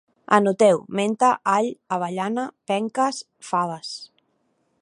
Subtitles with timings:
[0.35, 3.93] Anoteu: menta, all, avellana, penques, faves